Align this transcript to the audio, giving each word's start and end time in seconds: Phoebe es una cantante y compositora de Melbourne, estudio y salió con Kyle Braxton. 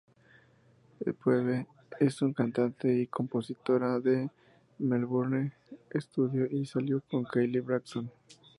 Phoebe 1.19 1.67
es 1.99 2.23
una 2.23 2.33
cantante 2.33 2.91
y 3.03 3.05
compositora 3.05 3.99
de 3.99 4.31
Melbourne, 4.79 5.53
estudio 5.91 6.47
y 6.49 6.65
salió 6.65 7.03
con 7.07 7.23
Kyle 7.25 7.61
Braxton. 7.61 8.09